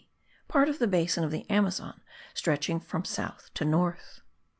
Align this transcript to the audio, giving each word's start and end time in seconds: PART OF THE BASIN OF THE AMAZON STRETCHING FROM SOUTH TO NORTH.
PART 0.47 0.67
OF 0.67 0.79
THE 0.79 0.87
BASIN 0.87 1.23
OF 1.23 1.29
THE 1.29 1.45
AMAZON 1.47 2.01
STRETCHING 2.33 2.79
FROM 2.79 3.05
SOUTH 3.05 3.51
TO 3.53 3.65
NORTH. 3.65 4.21